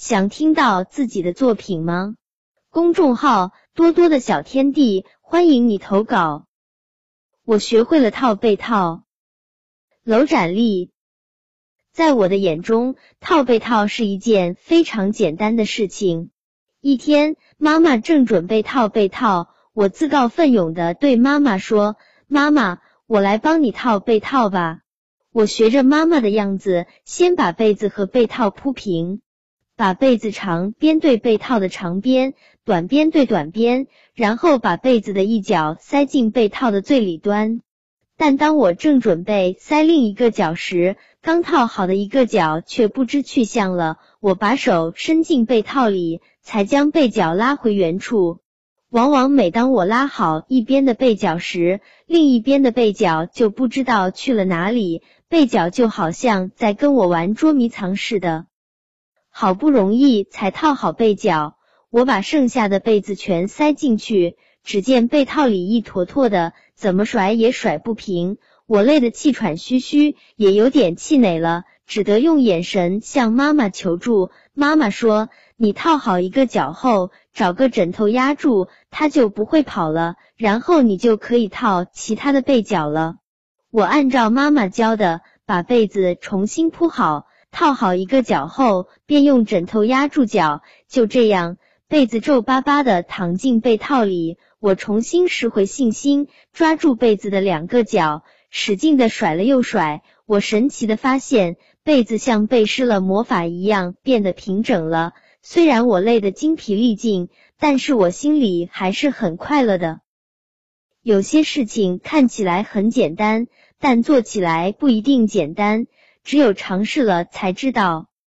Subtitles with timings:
[0.00, 2.14] 想听到自己的作品吗？
[2.70, 6.46] 公众号多多的小天地，欢迎你投稿。
[7.44, 9.04] 我学会了套被套，
[10.02, 10.90] 楼展丽。
[11.92, 16.30] 在我的眼中，套被套是一件非常简单的事情。
[16.80, 21.96] 一天，妈妈正准备套被套，我自告奋勇的对妈妈说
[22.26, 24.80] ：“妈妈，我来帮你套被套吧。”
[25.30, 29.20] 我学着妈妈的样子，先把被子和被套铺平，
[29.80, 32.34] 把被子长边对被套的长边，
[32.66, 37.62] 短边对短边，然后把被子的一角塞进被套的最里端。
[38.18, 43.96] 但当我正准备塞另一个角时，刚套好的一个角却不知去向了。
[44.20, 48.40] 我把手伸进被套里，才将被角拉回原处。
[48.90, 55.00] 往往每当我拉好一边的被角时，另一边的被角就不知道去了哪里。
[55.30, 58.44] 被角就好像在跟我玩捉迷藏似的。
[59.30, 61.56] 好不容易才套好被角，
[61.88, 66.52] 我把剩下的被子全塞进去，只见被套里一坨坨的。
[66.74, 74.30] 怎么甩也甩不平，我累得气喘吁吁，也有点气馁了，只得用眼神向妈妈求助。
[74.54, 83.16] 妈妈说：“你套好一个角后，找个枕头压住，它就不会跑了，然后你就可以套其他的被角了。”
[83.70, 91.56] 我按照妈妈教的，把被子重新铺好，套好一个角后，便用枕头压住脚，就这样，
[91.88, 94.38] 被子皱巴巴的躺进被套里。
[94.60, 100.02] 我重新拾回信心，抓住被子的两个角，使劲的甩了又甩。
[100.26, 105.12] 我神奇的发现，被子像被施了魔法一样变得平整了。
[105.42, 110.00] 虽然我累得精疲力尽，但是我心里还是很快乐的。
[111.02, 113.46] 有些事情看起来很简单，
[113.78, 115.86] 但做起来不一定简单，
[116.22, 118.09] 只有尝试了才知道。